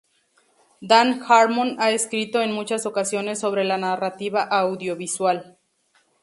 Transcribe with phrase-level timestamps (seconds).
[0.81, 5.59] Dan Harmon ha escrito en muchas ocasiones sobre la narrativa audiovisual.